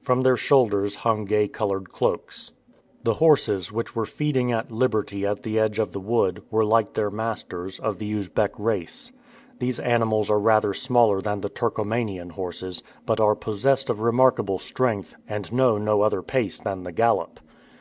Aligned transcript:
From 0.00 0.20
their 0.20 0.36
shoulders 0.36 0.94
hung 0.94 1.24
gay 1.24 1.48
colored 1.48 1.90
cloaks. 1.90 2.52
The 3.02 3.14
horses, 3.14 3.72
which 3.72 3.96
were 3.96 4.06
feeding 4.06 4.52
at 4.52 4.70
liberty 4.70 5.26
at 5.26 5.42
the 5.42 5.58
edge 5.58 5.80
of 5.80 5.90
the 5.90 5.98
wood, 5.98 6.40
were, 6.52 6.64
like 6.64 6.92
their 6.94 7.10
masters, 7.10 7.80
of 7.80 7.98
the 7.98 8.08
Usbeck 8.12 8.56
race. 8.60 9.10
These 9.58 9.80
animals 9.80 10.30
are 10.30 10.38
rather 10.38 10.72
smaller 10.72 11.20
than 11.20 11.40
the 11.40 11.50
Turcomanian 11.50 12.30
horses, 12.30 12.84
but 13.04 13.18
are 13.18 13.34
possessed 13.34 13.90
of 13.90 13.98
remarkable 14.02 14.60
strength, 14.60 15.16
and 15.28 15.52
know 15.52 15.78
no 15.78 16.02
other 16.02 16.22
pace 16.22 16.60
than 16.60 16.84
the 16.84 16.92
gallop. 16.92 17.40